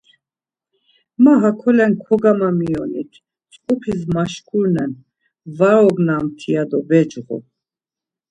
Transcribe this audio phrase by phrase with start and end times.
[1.23, 4.91] Ma hakolen kogamamiyonit, mtzǩupis maşkurinen,
[5.57, 6.49] var ognamti?
[6.53, 7.21] ya do becğu.